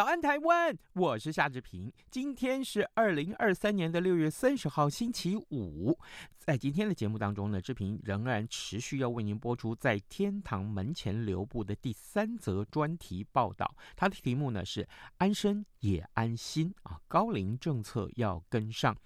[0.00, 0.74] 早安，台湾！
[0.94, 1.92] 我是夏志平。
[2.10, 5.96] 今天是二零二三年的六月三十号，星期五。
[6.38, 13.72] 在今天的节目当中呢，志平仍然持续要为您播出在天堂门前留步的第三则专题报道。
[13.94, 14.88] 它的题目呢是
[15.18, 18.96] “安身也安心”啊，高龄政策要跟上。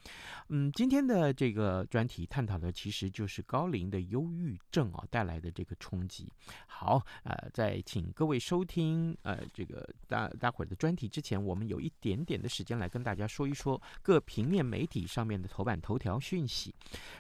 [0.49, 6.33] 嗯，今天的这个专题探讨的其实就是高龄的忧郁症啊带来的这个冲击。
[6.67, 16.73] 好，呃，在请各位收听呃这个大大伙儿的专题之前，我们有一点点的时间来跟大家说一说各平面媒体上面的头版头条讯息。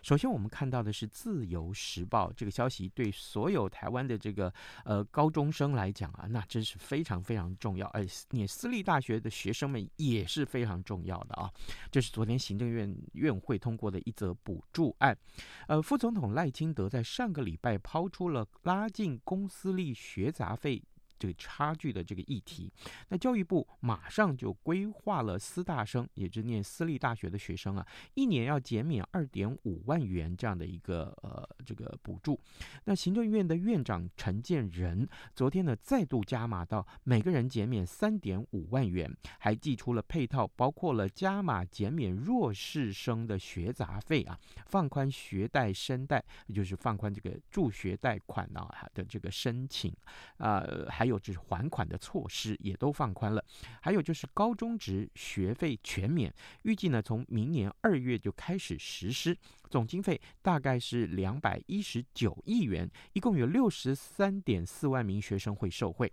[0.04, 7.88] 首先，我们看到的是《自由时报》这个消息，对所有台湾的这个呃高中生来讲啊，那真是非常非常重要。
[7.88, 11.50] 而念私立大学的学生们也是非常重要的啊。
[11.90, 15.18] 这是昨天行政院院会通过的一则补助案。
[15.66, 20.80] 呃，副总统赖清德在上个礼拜抛出了拉近公私立学杂费。
[21.24, 22.70] 这个差距的这个议题，
[23.08, 32.38] 那教育部马上就规划了私大生，也就是念私立大学的学生啊，一年要减免二点五万元这样的一个呃这个补助。
[32.84, 49.90] 那行政院的院长陈建仁昨天呢再度加码到每个人减免三点五万元，还寄出了配套，包括了加码减免弱势生的学杂费啊，放宽学贷申贷，就是放宽这个助学贷款啊的这个申请
[50.36, 53.44] 啊，还有就是还款的措施也都放宽了，
[53.80, 56.32] 还有就是高中职学费全免，
[56.62, 59.36] 预计呢从明年二月就开始实施，
[59.70, 66.12] 总经费大概是两百一十九亿元，一共有六十三点四万名学生会受惠。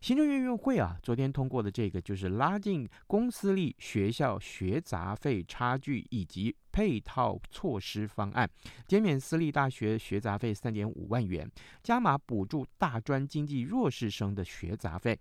[0.00, 8.46] 行政院院会啊，昨天通过的这个就是拉近公私立学校学杂费差距以及配套措施方案，
[8.86, 11.50] 减免私立大学学杂费三点五万元，
[11.82, 15.18] 加码补助大专经济弱势生的学杂费。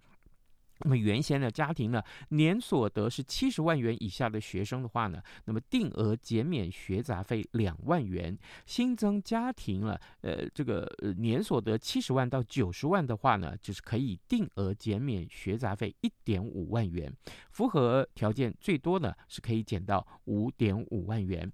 [0.79, 8.37] 那么原先的家庭呢，年所得是七十万元以下的学生的话呢，那么定额减免学杂费两万元。
[8.65, 17.09] 新增家庭了，呃，这个呃年所得七十万到九十万的话呢，就是可以定额减免学杂费一点五万元。
[17.51, 21.49] 符合条件最多呢，是可以减到五点五万元。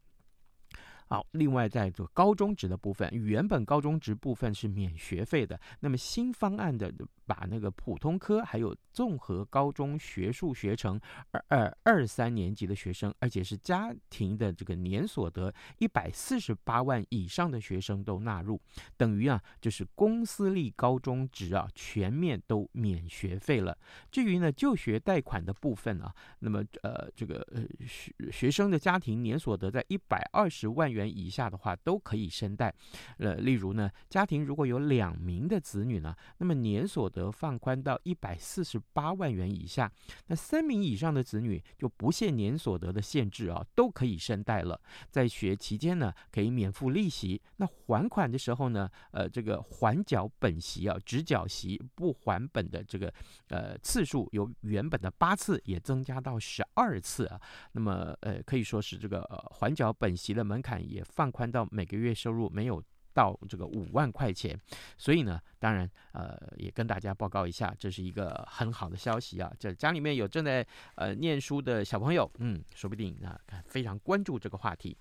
[1.07, 6.91] 好，另外在这高中职的部分，原本高中职部分是免学费的，那么新方案的。
[7.31, 10.99] 把那个普通科还有综合高中学术学程
[11.31, 18.59] 二二二三年级的学生，而且是家庭的这个年所得一百四十八万以上的学生都纳入，
[18.97, 23.77] 等于啊就是公私立高中职啊全面都免学费了。
[24.11, 32.73] 至于呢就学贷款的部分啊，那么呃这个呃学学生的家庭年所得在一百二十万元以下的话都可以申贷。
[33.19, 39.91] 呃，例如呢家庭如果有两名的子女呢，那么年所得得放宽到一百四十八万元以下，
[40.27, 44.79] 那三名以上的子女就不限年所得的限制啊，都可以申贷了。
[45.09, 47.41] 在学期间呢，可以免付利息。
[47.57, 53.13] 那还款的时候呢，呃，这个还缴本息啊，只缴息不还本的这个
[53.49, 57.39] 呃次数，由原本的八次也增加到十二次啊。
[57.73, 62.81] 那么呃，可以说是这个呃还缴本息的门槛也放宽到每个月收入没有。
[63.13, 64.59] 到这个五万块钱，
[64.97, 69.51] 所以呢，当然，呃，也跟大家报告一下，这是一个很好的消息啊。
[69.59, 70.65] 这家里面有正在
[70.95, 74.97] 呃念书的小朋友，嗯，说不定啊，非常关注这个话题。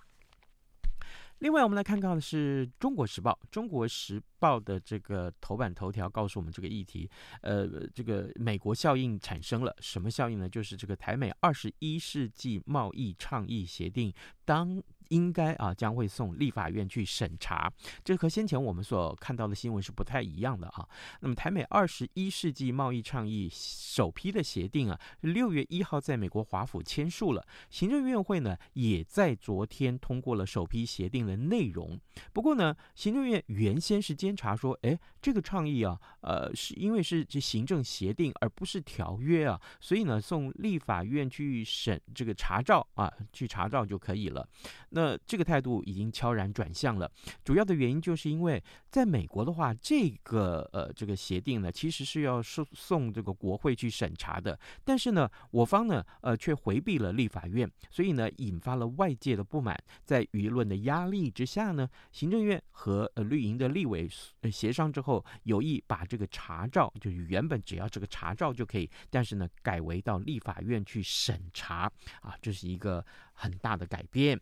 [1.38, 7.08] 另外，我们来看到的是《中国时报》，《中国时报》的这个头版头条告诉我们这个议题，
[7.40, 10.46] 呃，这个美国效应产生了什么效应呢？
[10.46, 14.12] 就是这个台美二十一世纪贸易倡议协定
[14.44, 14.82] 当。
[15.10, 17.72] 应该啊，将会送立法院去审查，
[18.02, 20.88] 这和先前我们所看到的新闻是不太一样的啊。
[21.20, 31.98] 那么，台美二十一世纪贸易倡议首批的协定啊，六月一号在美国华府签署了，行政院会呢也在昨天通过了首批协定的内容。
[32.32, 44.48] 不过呢，行政院原先是监察说，哎，这个倡议啊，呃，是因为是这行政协定而不是条约啊，所以呢，送立法院去审这个查照啊，去查照就可以了。
[44.90, 47.10] 那那这个态度已经悄然转向了。
[47.42, 54.58] 主要的原因就是因为在美国的话，这个呃这个协定呢，其实是要送送这个国会去审查的。
[54.84, 59.74] 但是呢，我方呢呃却回避了立法院，所以呢引发了外界的不满。
[60.04, 64.06] 在舆论的压力之下呢，行政院和呃绿营的立委
[64.52, 74.38] 协商之后，有意把这个查照，就是原本只要这个查照就可以，但是呢改为到立法院去审查啊，这是一个很大的改变。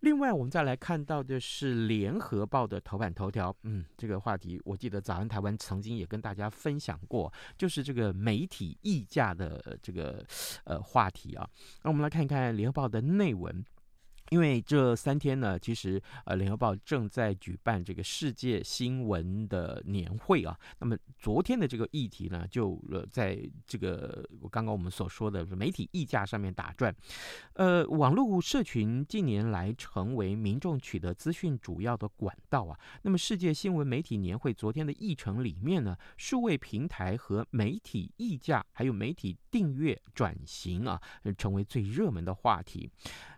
[0.00, 3.54] 另外，我们再来看到的是《联合报》的头版头条。
[3.62, 10.24] 嗯，这个话题我记得早安台湾曾经也跟大家分享过，就是这个媒体溢价的这个
[10.64, 11.48] 呃话题啊。
[11.82, 13.64] 那我们来看一看《联合报》的内文。
[14.30, 20.58] 因为这三天呢，其实呃，联合报正在举办这个世界新闻的年会啊。
[20.78, 26.94] 那么昨天的这个议题呢，就呃，在这个我刚刚我们所说的媒体议价上面打转。
[27.54, 32.78] 呃，网络社群近年来成为民众取得资讯主要的管道啊。
[33.02, 41.00] 那么世界新闻媒体年会昨天的议程里面呢，数位平台和媒体议价，还有媒体订阅转型啊，
[41.38, 42.90] 成为最热门的话题。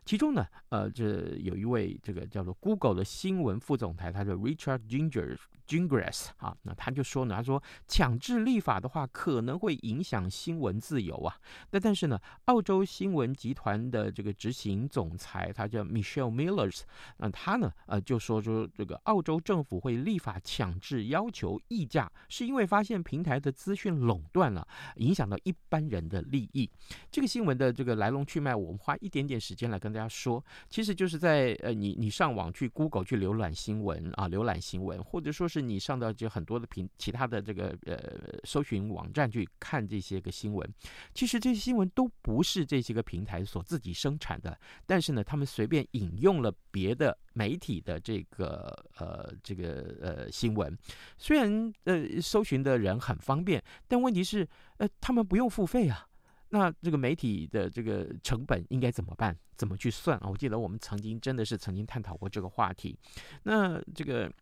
[0.08, 5.36] 其中呢，呃，这有一位这个叫做 Google 的新闻副总裁，他叫 Richard Ginger。
[5.68, 11.36] Gingras 啊，那他就说呢，他说强制立法的话可能会影响新闻自由啊。
[11.70, 16.80] 那但是呢，澳洲新闻集团的这个执行总裁，他叫 Michelle Millers，
[17.18, 24.66] 那他呢，呃，就说说这个澳洲政府会立法强制要求议价，是因为发现平台的资讯垄断了，
[24.96, 26.70] 影响到一般人的利益。
[27.10, 35.57] 这个新闻的这个来龙去脉，我们花一点点时间来跟大家说，其实就是在呃，你你上网去 Google 去浏览新闻啊，浏览新闻，或者说是。
[35.60, 40.68] 你上到就很多的平其他的这个呃搜寻网站去看这些个新闻，
[41.14, 50.76] 其实这些新闻都不是这些个平台所自己生产的，但是呢，他们随便引用了别的媒体的这个呃这个呃新闻，
[51.16, 56.06] 虽然呃搜寻的人很方便，但问题是呃他们不用付费啊，
[56.50, 59.36] 那这个媒体的这个成本应该怎么办？
[59.56, 60.28] 怎么去算啊？
[60.28, 62.98] 我记得我们曾经真的是曾经探讨过这个话题，
[63.42, 64.32] 那这个。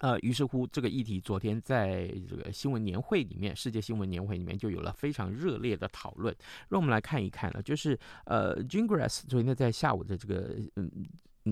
[0.00, 6.34] 呃，于是乎，这个议题昨天在这个新闻年会里面，世界新闻年会里面就有了非常热烈的讨论。
[6.68, 10.90] 让我们来看一看呢，就是呃，gingress 昨天在下午的这个嗯。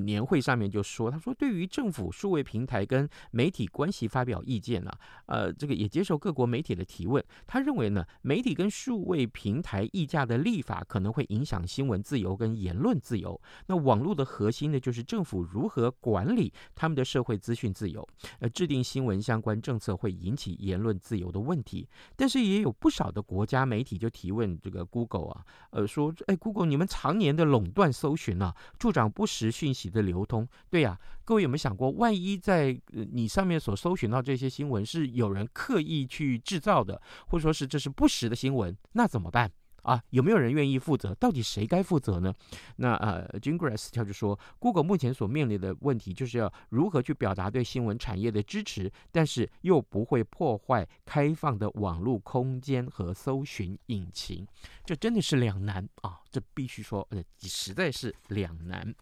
[0.04, 4.90] 年会上面就说，他说对于政府数位平台跟媒体关系发表意见呢，
[5.26, 7.22] 呃，这个也接受各国媒体的提问。
[7.46, 13.40] 他认为呢，媒体跟数位平台议价的立法可能会影响新闻自由跟言论自由。
[13.66, 18.06] 那网络的核心呢，就是政府如何管理他们的社会资讯自由。
[18.40, 21.88] 呃，制定新闻相关政策会引起言论自由的问题。
[22.16, 32.79] 但是也有不少的国家媒体就提问这个 Google 啊，呃，说，哎，Google 你们常年的垄断搜寻啊，助长不实讯息的流通，对呀，各位有没有想过，万一在
[33.12, 39.50] 你上面所搜寻到这些新闻是有人刻意去制造的，或者说是这是不实的新闻，那怎么办
[39.83, 40.03] 啊？
[40.11, 41.15] 有没有人愿意负责？
[41.15, 42.35] 到底谁该负责呢？
[42.77, 54.44] 那呃，Gingras 他就说，Google 目前所面临的问题就是要如何去表达对新闻产业的支持，但是又不会破坏开放的网络空间和搜寻引擎，
[54.84, 56.20] 这真的是两难啊！
[56.31, 58.93] 这必须说，呃，实在是两难。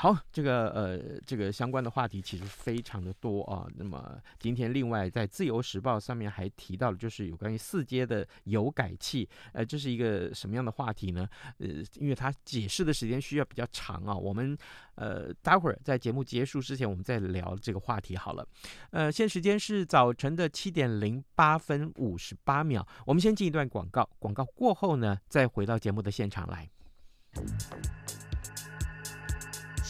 [0.00, 3.66] 好，这个呃，这个相关的话题其实非常的多啊。
[3.76, 11.28] 那么今天另外在《自由时报》上面还提到了，就是有关于四阶的油改气，呃，这是一个什么样的话题呢？
[11.58, 14.16] 呃，因为它解释的时间需要比较长啊。
[14.16, 14.56] 我们
[14.94, 18.48] 呃，待会儿在节目结束之前，我们再聊这个话题好了。
[18.92, 26.70] 呃，现在时间是早晨的七点零八分五十八秒，我们先进一段广告，广告过后呢，再回到节目的现场来。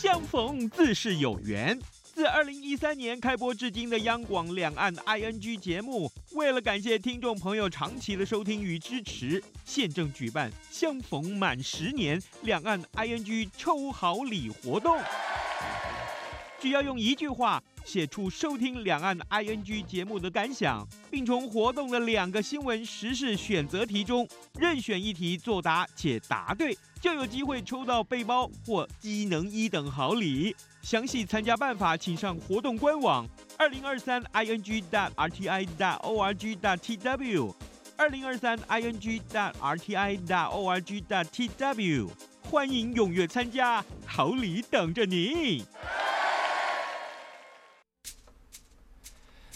[0.01, 1.79] 相逢自是有缘。
[2.03, 14.99] 自二零一三年开播至今的央广两岸 ING 节目，为了感谢听众朋友长期的收听与支持，现正举办相逢满十年两岸 ING 抽好礼活动。
[16.59, 24.27] 只要用一句话写出收听两岸 ING 节目的感想，并从活动的两个新闻时事选择题中
[24.59, 26.75] 任选一题作答且答对。
[27.01, 30.55] 就有机会抽到背包或机能一等好礼。
[30.83, 33.27] 详细参加办法，请上活动官网：
[33.59, 37.55] 二零二三 ing dot rti dot org dot tw。
[37.97, 42.09] 二零二三 ing dot rti dot org dot tw。
[42.43, 45.65] 欢迎踊跃参加，好礼等着你。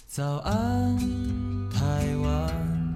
[0.06, 0.96] 早安，
[1.70, 2.94] 台湾，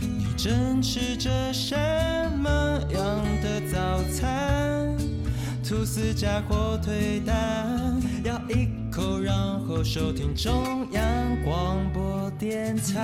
[0.00, 1.76] 你正吃着什
[2.38, 2.48] 么
[2.90, 3.35] 样
[3.72, 4.96] 早餐？
[5.68, 9.34] 吐司加火腿蛋，咬一口，然
[9.66, 11.02] 后收听中央
[11.44, 13.02] 广播电台。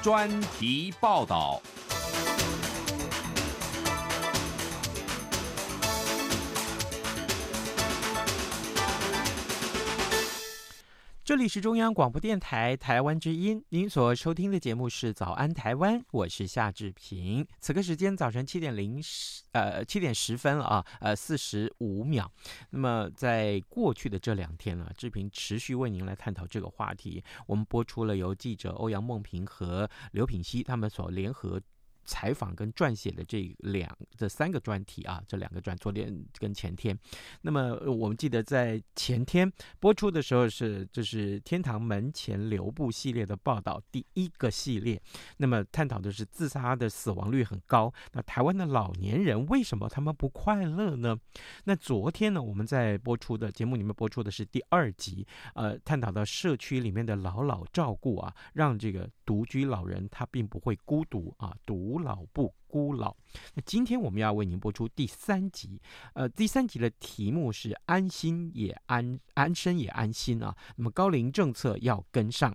[0.00, 1.60] 专题报道。
[11.24, 17.46] 这里是中央广播电台台湾之音，您所收听的节目是《早安台湾》，我是夏志平。
[17.60, 22.30] 此刻时间早晨七点零十，呃，七点十分了啊，呃，四十五秒。
[22.68, 27.24] 那么在过去的这两天呢，志平持续为您来探讨这个话题。
[27.46, 31.58] 我们播出了由记者欧阳梦平和刘品希他们所联合。
[32.04, 36.98] 采访跟撰写的这两这三个专题啊，这两个专，昨天跟前天，
[37.42, 45.00] 那么我们记得在前天播出的时候是就是天堂门前留步系列的报道第一个系列，
[45.38, 51.18] 那么探讨的是自杀的死亡率很高，那台湾的老年人为什么他们不快乐呢？
[51.64, 61.93] 那昨天呢，我们在播出的节目里面播出的是第二集，呃，探讨到社区里面的老老照顾啊，让这个独居老人他并不会孤独啊，独。
[61.94, 63.14] 孤老不孤老。
[63.54, 65.80] 那今天我们要为您播出第三集，
[66.14, 70.52] 呃，第三集的题目是“安心也安，安身也安心”啊。
[70.74, 72.52] 那么高龄政策要跟上，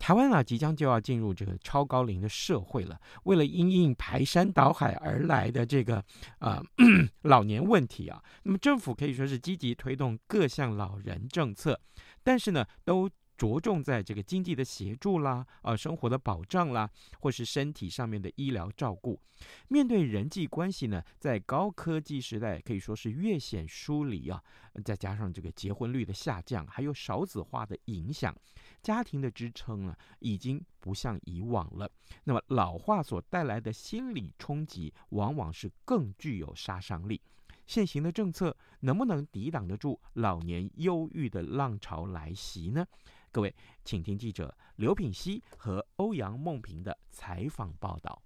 [0.00, 3.00] 台湾啊即将就要进入这个超高龄的社会了。
[3.22, 6.04] 为了因应排山倒海而来的这个
[6.40, 6.60] 呃
[7.22, 11.80] 老年问题啊，那么政府可以说是积极推动各项老人政策，
[12.24, 13.08] 但是呢都。
[13.42, 19.18] 着重在这个经济的协助啦，啊，生活的保障啦，或是身体上面的医疗照顾。
[19.66, 24.40] 面对人际关系呢，在高科技时代可以说是越显疏离啊。
[24.84, 28.32] 再加上这个结婚率的下降，还有少子化的影响，
[28.80, 31.90] 家庭的支撑呢，已经不像以往了。
[32.22, 37.20] 那么老化所带来的心理冲击，往往是更具有杀伤力。
[37.66, 42.86] 现行的政策能不能抵挡得住老年忧郁的浪潮来袭呢？
[43.34, 48.22] 各位，请听记者刘品希和欧阳梦平的采访报道。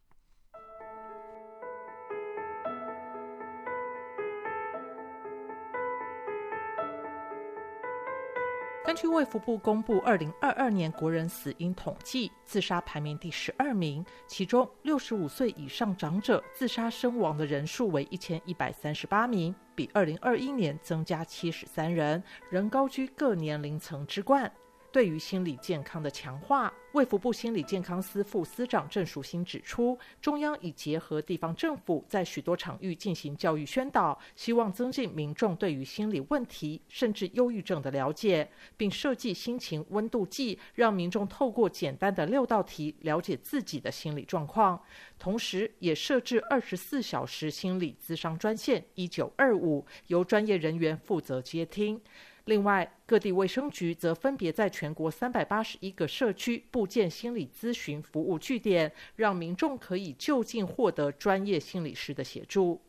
[8.84, 22.20] 根据卫福部公布二零二二年国人死因统计，自杀排名第十二名，其中六十五岁以上长者自杀身亡的人数为一千一百三十八名，比二零二一年增加七十三人，
[22.50, 24.52] 仍高居各年龄层之冠。
[24.96, 44.80] 对于心理健康的强化，卫福部心理健康司副司长郑淑馨指出，中央已结合地方政府，在许多场域进行教育宣导，希望增进民众对于心理问题甚至忧郁症的了解，并设计心情温度计，让民众透过简单的六道题了解自己的心理状况。
[45.18, 52.00] 同时，也设置二十四小时心理咨商专线一九二五，由专业人员负责接听。
[52.46, 62.80] 另外，各地卫生局则分别在全国三百八十一个社区布建心理咨询服务据点，让民众可以就近获得专业心理师的协助。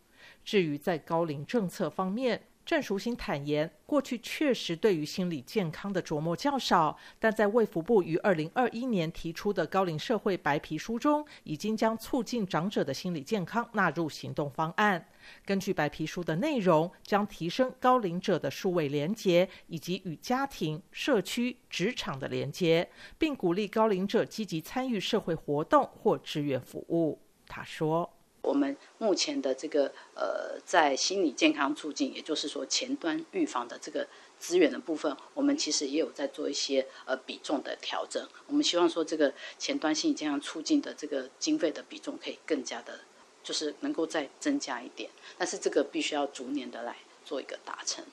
[0.46, 15.08] 至于在高龄政策方面，郑淑馨坦言，过去确实对于心理健康的琢磨较少，但在卫福部于二零二一年提出的高龄社会白皮书中，已经将促进长者的心理健康纳入行动方案。
[15.46, 27.22] 根据白皮书的内容，将提升高龄者的数位连结，以及与家庭、社区、职场的连结，并鼓励高龄者积极参与社会活动或志愿服务。
[27.48, 28.14] 他说。
[28.44, 34.08] 我们目前的这个呃，在心理健康促进，也就是说前端预防的这个
[34.40, 38.26] 资源的部分，我们其实也有在做一些呃比重的调整。
[38.46, 43.02] 我们希望说，这个前端心理健康促进的这个经费的比重可以更加的，
[43.48, 45.10] 就是能够再增加一点。
[45.38, 48.04] 但是这个必须要逐年的来做一个达成。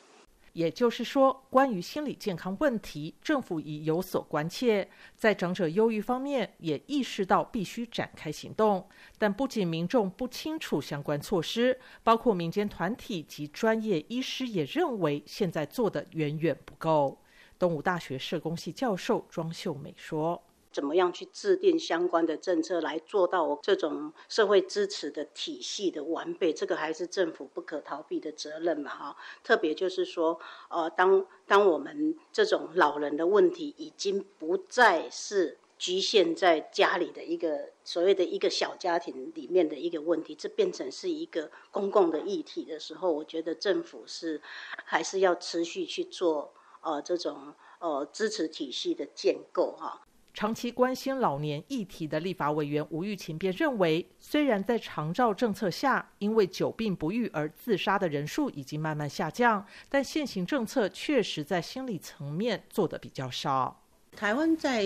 [0.53, 8.89] 也就是说，关于心理健康问题，政府已有所关切，在长者忧郁方面也意识到必须展开行动。
[9.19, 17.19] 但不仅民众不清楚相关措施，包括民间团体及专业医师也认为现在做的远远不够。
[17.59, 20.41] 东吴大学社工系教授庄秀美说。
[20.75, 26.53] 怎么样去制定相关的政策来做到这种社会支持的体系的完备？
[26.53, 29.17] 这个还是政府不可逃避的责任嘛，哈。
[29.45, 44.43] 特别就是说，呃，当当我们这种老人的问题已经不再是局限在家里的一个所谓的一个小家庭里面的一个问题，这变成是一个公共的议题的时候，我觉得政府是
[44.85, 46.53] 还是要持续去做。
[46.87, 50.03] 呃这种呃支持体系的建构哈。
[50.35, 63.81] 长期关心老年议题的立法委员吴玉琴便认为，虽然在长照政策下，因为久病不愈而自杀的人数已经慢慢下降，但现行政策确实在心理层面做得比较少。
[64.17, 64.85] 台湾在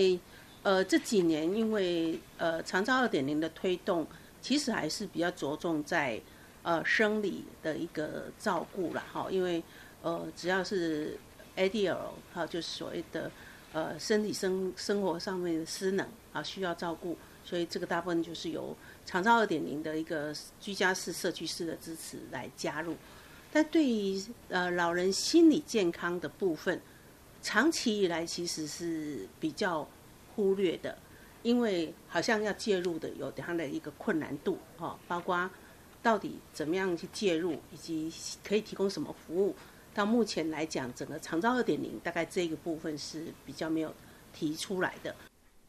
[0.61, 4.05] 呃这几年，因为呃长照二点零的推动，
[4.39, 6.21] 其实还是比较着重在
[6.61, 9.63] 呃生理的一个照顾了哈，因为
[10.03, 11.17] 呃只要是
[11.57, 11.97] ADL
[12.35, 13.31] 哈，就是所谓的。
[13.71, 22.95] 呃，身体生生活上面的失能啊，需要照顾，所以这个大部分就是由长照二点零的一个居家式、社区式的支持来加入。
[23.51, 26.81] 但对于呃老人心理健康的部分，
[27.43, 29.87] 长期以来其实是比较
[30.35, 30.97] 忽略的，
[31.43, 35.49] 因为好像要介入的有它的一个困难度哈，包括
[36.01, 38.11] 到底怎么样去介入，以及
[38.43, 39.55] 可以提供什么服务。
[39.93, 43.93] 到目前来讲，整个长照二点零大概这个部分是比较没有
[44.31, 45.15] 提出来的。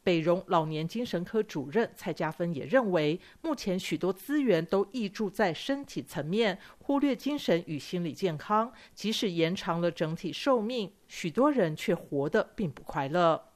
[0.03, 8.73] 北荣老年精神科主任蔡家芬也认为，目前许多资源都挹注在身体层面，忽略精神与心理健康。
[8.95, 13.49] 即使延长了整体寿命，许多人却活得并不快乐。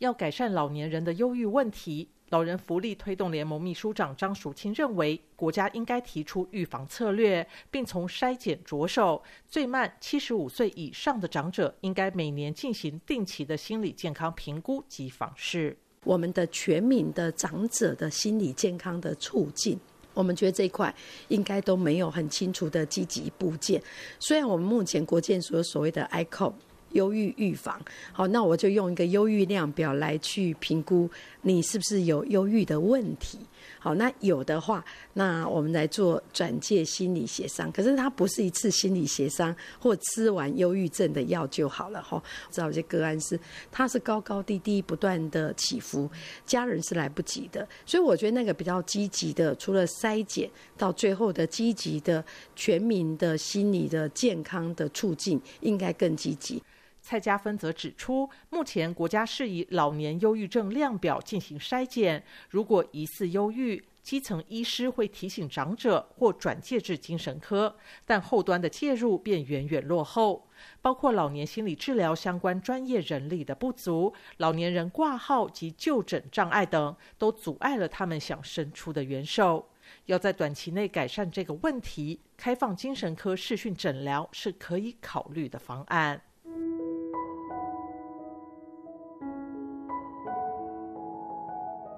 [0.00, 2.10] 要改善老年人的忧郁问题。
[2.30, 9.22] 老人福利推动联盟秘书长张淑清认为，国家应该提出预防策略，并从筛检着手。
[9.46, 15.76] 最慢七十五岁以上的长者，应该每年进行定期的心理健康评估及访视。
[16.02, 19.78] 我们的全民的长者的心理健康的促进，
[20.12, 20.92] 我们觉得这一块
[21.28, 23.80] 应该都没有很清楚的积极部件。
[24.18, 26.54] 虽然我们目前国健所所谓的 ICOP。
[26.96, 27.78] 忧郁预防，
[28.12, 31.08] 好，那我就用一个忧郁量表来去评估
[31.42, 33.38] 你是不是有忧郁的问题。
[33.78, 37.70] 好，那有的话，那我们来做转介心理协商。
[37.70, 42.20] 可是它不是一次心理协商或吃完忧郁症的药就好了哈。
[42.50, 43.38] 知道有些个案是，
[43.70, 46.10] 它是高高低低不断的起伏，
[46.44, 47.66] 家人是来不及的。
[47.84, 52.24] 所以我觉得那个比较积极的，除了筛检到最后的积极的
[52.56, 56.62] 全民的心理的健康的促进，应该更积极。
[57.06, 70.48] 蔡家芬则指出，目前国家是以老年忧郁症量表进行筛检，如果疑似忧郁，基层医师会提醒长者或转介至精神科，但后端的介入便远远落后，
[70.82, 79.70] 包括老年心理治疗相关专业人力的不足、老年人挂号及就诊障碍等，都阻碍了他们想伸出的援手。
[80.06, 86.20] 要在短期内改善这个问题，开放精神科视讯诊疗是可以考虑的方案。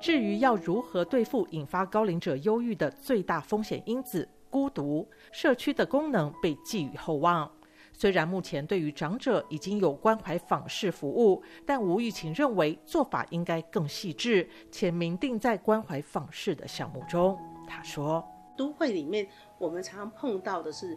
[0.00, 7.50] 至于要如何对付引发高龄者忧郁的最大风险因子——孤独，社区的功能被寄予厚望。
[7.92, 17.36] 虽然目前对于长者已经有关怀访视服务，但吴玉琴认为做法应该更细致，且明定在关怀访视的项目中。
[17.66, 18.24] 他说
[18.56, 19.26] ：“都会里面，
[19.58, 20.96] 我们常常碰到的是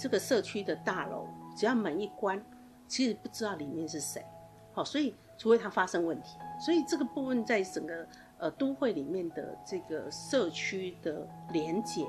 [0.00, 2.42] 这个社区的大楼，只要门一关，
[2.88, 4.24] 其实不知道里面是谁。
[4.72, 8.08] 好，所以除非它发生问题，所以这个部分在整个。”
[8.40, 12.06] 呃，都会里面的这个社区的连结，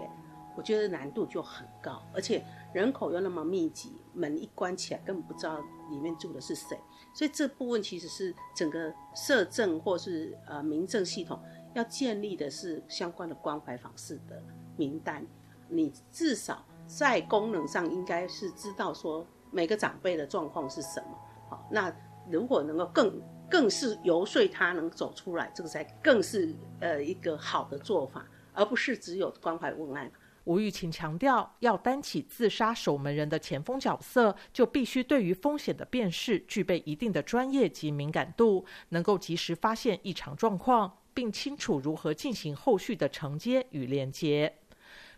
[0.56, 2.42] 我觉得难度就很高，而且
[2.74, 6.80] 人口又那么密集，门一关起来根本不知道里面住的是谁，
[7.14, 11.38] 所以这部分其实是整个社政或是呃民政系统
[11.74, 14.42] 要建立的是相关的关怀访视的
[14.78, 15.28] 名单，
[15.68, 21.18] 你至少在功能上应该是知道说每个长辈的状况是什么，
[21.50, 21.94] 好，那
[22.30, 23.22] 如果能够更。
[23.52, 30.10] 更是游说他能走出来，这个才更是呃一个好的做法，而不是只有关怀问案。
[30.46, 44.61] 吴玉琴强调，要担起自杀守门人的前锋角色，就必须对于风险的辨识具备一定的专业及敏感度，能够及时发现异常状况，并清楚如何进行后续的承接与连接。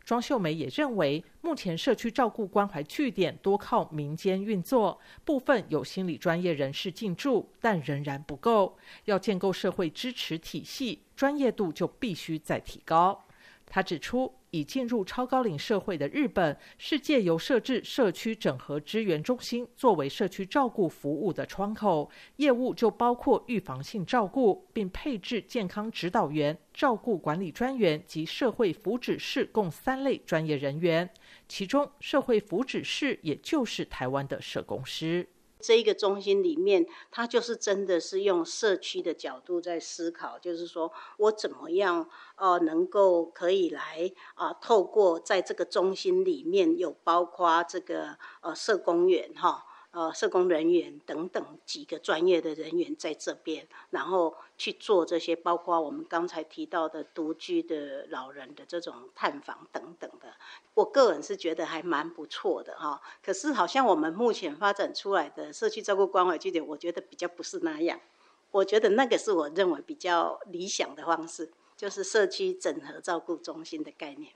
[0.04, 8.78] 庄秀梅也认为，目前社区照顾关怀据点多靠民间运作，部分有心理专业人士进驻，但仍然不够。
[9.06, 13.24] 要建构社会支持体系，专业度就必须再提高。
[13.66, 31.10] 他指出，已进入超高龄社会的日本，是借由设置社区整合支援中心作为社区照顾服务的窗口，业务就包括预防性照顾，并配置健康指导员、照顾管理专员及社会福祉士共三类专业人员，
[31.48, 35.28] 其中社会福祉士也就是台湾的社工师。
[35.63, 60.34] 这一个中心里面，它就是真的是用社区的角度在思考，就是说我怎么样呃能够可以来啊、透过在这个中心里面有包括这个呃社工员哈，呃，社工人员等等几个专业的人员在这边，然后去做这些，包括我们刚才提到的独居的老人的这种探访等等的。
[60.73, 62.99] 我个人是觉得还蛮不错的哈。
[63.23, 67.99] 可是好像我们目前发展出来的社区照顾关怀据点，我觉得比较不是那样。
[68.49, 74.32] 我觉得那个是我认为比较理想的方式，就是社区整合照顾中心的概念。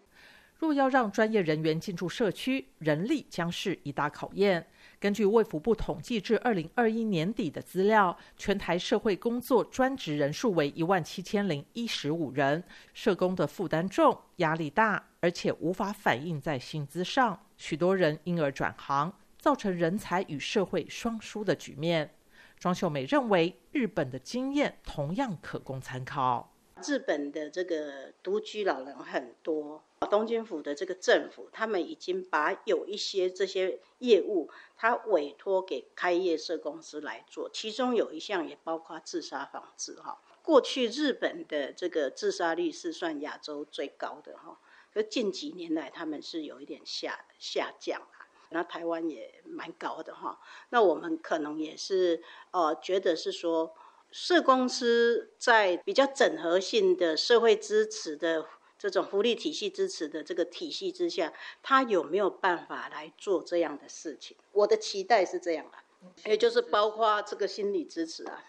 [0.60, 4.68] 若要让专业人员进驻社区，人力将是一大考验。
[5.00, 12.64] 根据卫福部统计至二零二一年底的资料，全台社会工作专职人数为一万七千零一十五人，
[12.96, 22.16] 社工的负担重、压力大，而且无法反映在薪资上，许多人因而转行，造成人才与社会双输的局面。
[22.58, 26.57] 庄秀美认为，日本的经验同样可供参考。
[26.86, 29.84] 日本的这个独居老人很多。
[30.12, 40.22] 东京府的这个政府，他们已经把有一些这些业务，他委托给开业社公司来做，其中有一项也包括自杀防治哈。
[40.44, 44.60] 过去日本的这个自杀率是算亚洲最高的哈，
[44.94, 48.02] 可近几年来他们是有一点下下降。
[48.50, 50.40] 那台湾也蛮高的哈。
[50.70, 53.74] 那我们可能也是呃觉得是说，
[54.12, 58.46] 社公司在比较整合性的社会支持的。
[58.80, 64.38] 这种福利体系支持的这个体系之下，他有没有办法来做这样的事情？
[64.52, 65.82] 我的期待是这样啊，
[66.26, 68.44] 也就是包括这个心理支持啊。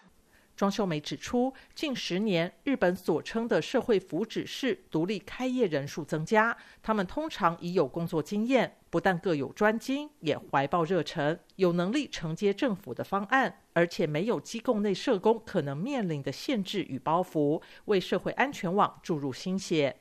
[0.59, 19.95] 庄秀美指出，近十年日本所称的社会福祉士独立开业人数增加，他们通常已有工作经验，不但各有专精，也怀抱热忱，有能力承接政府的方案，而且没有机构内社工可能面临的限制与包袱，为社会安全网注入心血。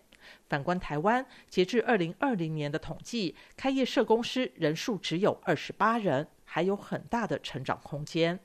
[0.48, 8.40] 反观台湾，截至二零二零年的统计，开业社工师人数只有二十八人，还有很大的成长空间。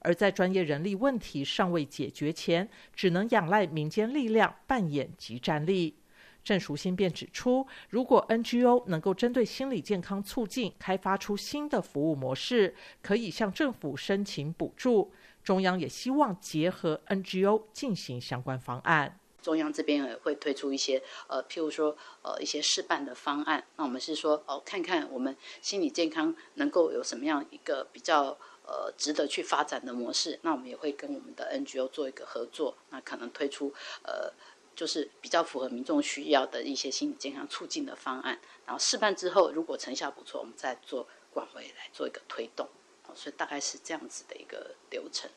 [0.00, 5.96] 而在专业人力问题尚未解决前，只能仰赖民间力量扮演及战力。
[6.42, 15.12] 郑淑馨便指出，如果 NGO 能够针对心理健康促进开发出新的服务模式，可以向政府申请补助。
[15.44, 19.18] 中央也希望结合 NGO 进行相关方案。
[19.42, 23.64] 中央这边也会推出一些呃，譬如说呃一些试办的方案。
[23.76, 28.36] 那我们是说哦，看看我们心理健康能够有什么样一个比较
[28.70, 30.38] 呃值得去发展的模式。
[30.42, 34.32] 那我们也会跟我们的 NGO 做一个合作，那可能推出呃
[34.76, 38.38] 就是比较符合民众需要的一些心理健康促进的方案。
[38.64, 42.68] 然后试办之后，如果成效不错，我们再做管委来做一个推动。
[43.12, 45.28] 所以大概是这样子的一个流程。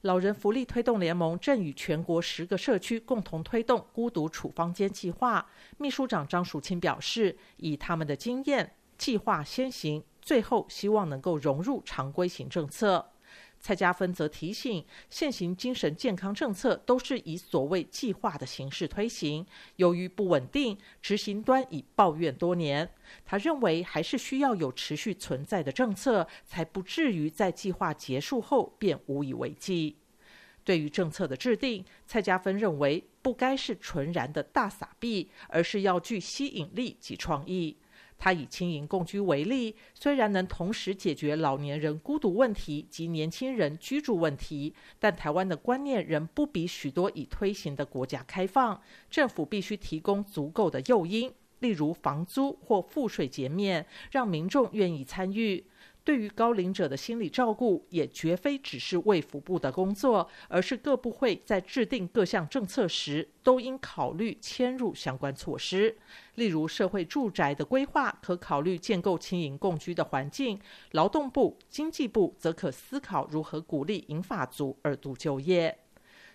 [0.00, 5.48] 老人福利推动联盟正与全国十个社区共同推动孤独处方间计划。
[5.78, 13.10] 秘书长张淑清表示，以他们的经验，计划先行，最后希望能够融入常规型政策。
[13.60, 22.90] 蔡家芬则提醒，现行精神健康政策都是以所谓计划的形式推行，由于不稳定，执行端已抱怨多年。
[23.24, 29.96] 他认为，还是需要有持续存在的政策，才不至于在计划结束后便无以为继。
[30.62, 37.76] 对于政策的制定，蔡家芬认为不该是纯然的大撒币，而是要具吸引力及创意。
[38.24, 48.80] 他以青银共居为例，虽然能同时解决老年人孤独问题及年轻人居住问题，但台湾的观念仍不比许多已推行的国家开放。
[49.10, 55.62] 政府必须提供足够的诱因，例如房租或赋税减免，让民众愿意参与。
[56.04, 65.96] 对于高龄者的心理照顾，也绝非只是卫福部的工作，而是各部会在制定各项政策时，都应考虑迁入相关措施。
[66.34, 70.58] 例如，社会住宅的规划可考虑建构轻盈共居的环境；
[70.90, 75.83] 劳动部、经济部则可思考如何鼓励银发族二度就业。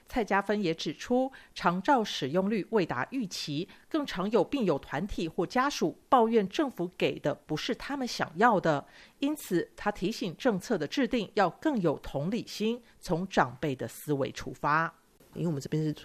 [0.10, 8.84] 蔡家芬也指出，长照使用率未达预期，更常有病友团体或家属抱怨政府给的不是他们想要的。
[9.20, 14.94] 因此，他提醒政策的制定要更有同理心，从长辈的思维出发。
[15.36, 15.96] 因为我们这边是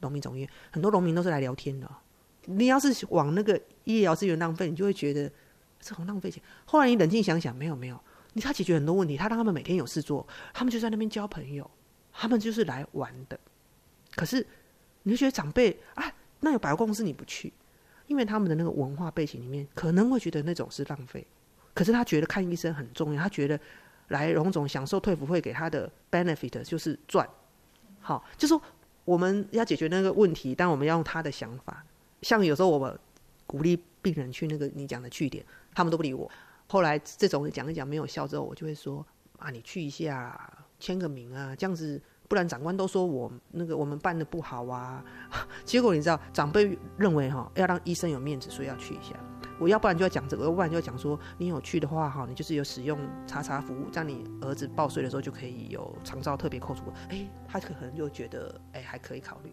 [0.00, 1.86] 农民总医院，很多农民都是来聊天的。
[2.46, 5.30] 你要是往那个医疗资源浪费，你就会觉得
[5.78, 6.42] 这很浪费钱。
[6.64, 8.00] 后来你冷静想想，没有没有，
[8.32, 11.70] 你他解决很多问题，他让他们每天有事做，他们就在那边交朋友，
[12.10, 13.38] 他们就是来玩的。
[14.14, 14.46] 可是，
[15.02, 17.52] 你就觉得长辈啊，那有百货公司你不去，
[18.06, 21.26] 因为他们的那个文化背景里面可能会觉得那种是浪费。
[21.72, 23.58] 可是他觉得看医生很重要，他觉得
[24.08, 27.28] 来荣总享受退服会给他的 benefit 就是赚。
[28.00, 28.60] 好，就说
[29.04, 31.84] 我们要解决那个问题，但我们要用他的想法。
[32.22, 32.98] 像有时候我们
[33.46, 35.44] 鼓励病人去那个你讲的据点，
[35.74, 36.30] 他们都不理我。
[36.66, 39.06] 后来这种讲一讲没有效之后，我就会说
[39.38, 45.04] 啊，你去一下，签个名啊，这样子，不然长官都说我那个我们办的不好啊。
[45.66, 49.16] 结果你知道，长辈认为哈，要让医生有面子，所以要去一下。
[49.58, 56.84] 我要不然就要讲这个，要不然就要讲说，你有去的话哈，你就是有使用查查服务，这样你儿子报税的时候就可以有长照特别扣除。
[57.08, 59.52] 哎，他可能就觉得哎还可以考虑。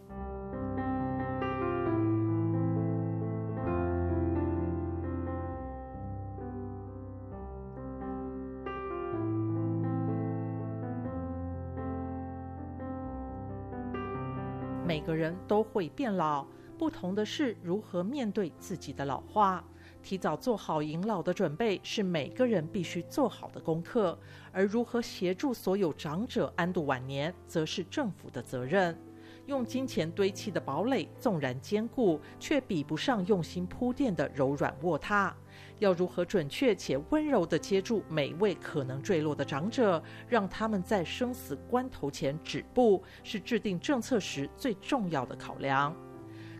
[15.47, 16.45] 都会变老，
[16.77, 19.63] 不同的是如何面对自己的老化。
[20.03, 24.17] 提早做好迎老的准备是每个人必须做好的功课，
[24.51, 28.97] 而如何协助所有长者安度晚年，则是政府的责任。
[29.47, 35.33] 用金钱堆砌的堡垒纵然坚固，却比不上用心铺垫的柔软卧榻。
[35.79, 45.95] 要如何准确且温柔地接住每位可能坠落的长者，让他们在生死关头前止步，是制定政策时最重要的考量。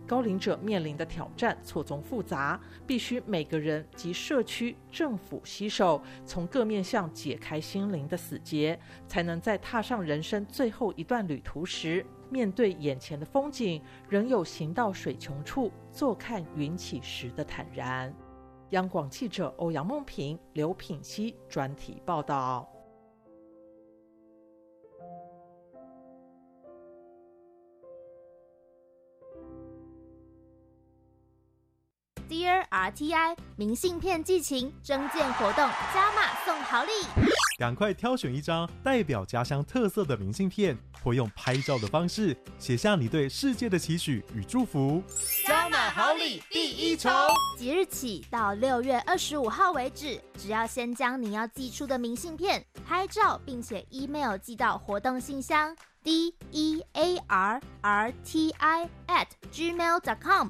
[0.05, 18.15] 高龄者面临的挑战错综复杂，必须每个人及社区、政府携手，从各面向解开心灵的死结，才能在踏上人生最后一段旅途时，面对眼前的风景，仍有行到水穷处，坐看云起时的坦然。
[18.71, 22.76] 央广记者欧阳梦平、刘品希专题报道。
[32.69, 36.91] RTI 明信片寄情征件活动加码送好礼，
[37.57, 45.01] 赶快挑选一张代表家乡特色的明信片，或用拍照的方式写下你对世界的期许与祝福。
[45.45, 47.11] 加码好礼第一重，
[47.57, 60.49] 即日起到六月二十五号为止，只要先将你要寄出的明信片拍照，并且 email 寄到活动信箱 d e a r r t i at gmail dot com。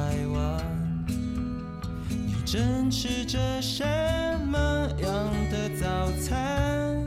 [0.00, 1.04] 台湾，
[2.08, 3.84] 你正吃着什
[4.46, 4.58] 么
[4.98, 7.04] 样的早餐？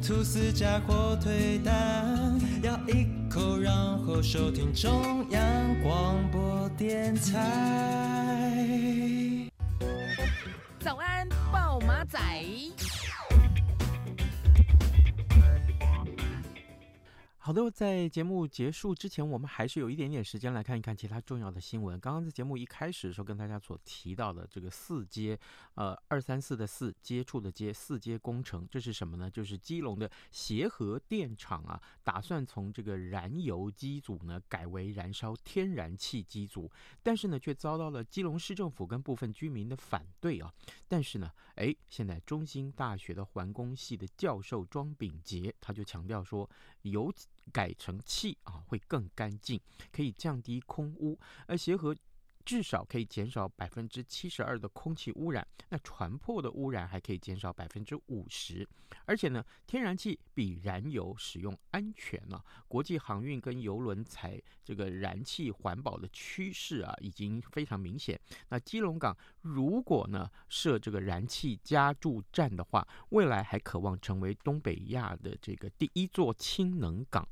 [0.00, 5.42] 吐司加火腿蛋，咬一口，然后收听中央
[5.82, 8.70] 广播电台。
[10.78, 12.16] 早安，报马仔。
[17.42, 21.98] 好的，在节目结束之前，我们还是有一点点时间来看一看其他重要的新闻。
[21.98, 25.38] 刚刚在节目一开始的时候，跟大家所提到的这个四阶，
[25.74, 29.30] 呃，二三四的四接触的接，四阶工程，这是什么呢？
[29.30, 36.70] 就是基隆的协和电厂啊，打算从这个燃油机组呢改为燃烧天然气机组，
[37.02, 40.52] 但是呢，却遭到了基隆市政府跟部分居民的反对啊。
[40.86, 46.48] 但是呢，哎，现在中兴大学的环工系的教授庄秉杰他就强调说，
[46.82, 47.12] 油
[47.52, 49.60] 改成气啊，会更干净，
[49.92, 51.94] 可以降低空污，而协和
[52.50, 58.68] 至少可以减少百分之七十二的空气污染，那船舶的污染还可以减少百分之五十，
[59.04, 62.44] 而且呢，天然气比燃油使用安全了。
[62.66, 68.20] 国际航运跟邮轮采这个燃气环保的趋势啊，已经非常明显。
[68.48, 77.28] 那基隆港如果呢设这个燃气加注站的话，未来还渴望成为东北亚的这个第一座氢能港。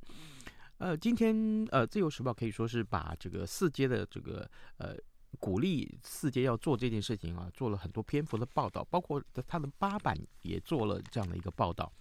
[0.79, 1.35] 呃，今天
[1.71, 4.95] 呃，《自由时报》可以说是把这个四阶的这个呃
[5.41, 11.93] 鼓励四阶要做这件事情啊，做了很多篇幅的报道，包括它的八版也做了这样的一个报道。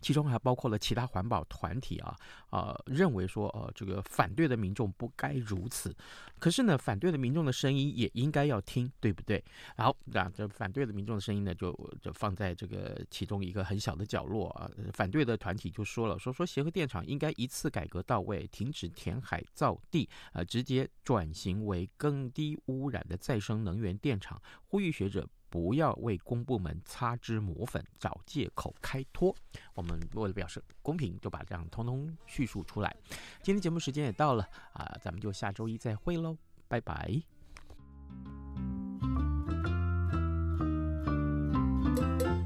[0.00, 2.16] 其中还包括了其他环保团体啊，
[2.50, 5.94] 呃，认为说，呃，这个反对的民众不该如此。
[6.38, 9.42] 可是呢，反对的民众的声音也应该要听，对不对？
[9.76, 14.68] 好，那这反对的民众的声音呢，就就放在这个其中一个很小的角落啊。
[14.92, 25.28] 反对的团体就说了，说说协和电厂应该一次改革到位，停止填海造地，呃，直接转型为更低污染的再生能源电厂，呼吁学者。
[25.52, 29.36] 不要为公部门擦脂抹粉，找借口开脱。
[29.74, 32.96] 我们为了表示公平，就把这样通通叙述出来。
[33.42, 36.38] 今天节目时间也到了啊，咱们就下周一再会喽，
[36.68, 37.22] 拜拜。